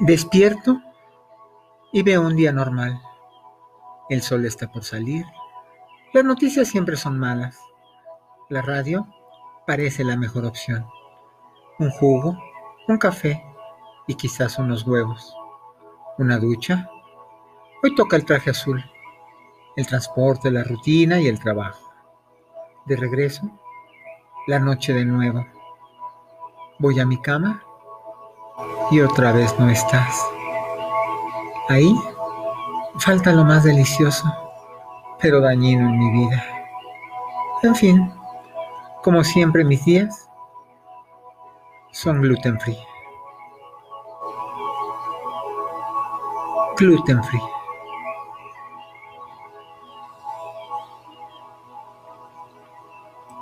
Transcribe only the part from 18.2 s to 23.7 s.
traje azul. El transporte, la rutina y el trabajo. De regreso,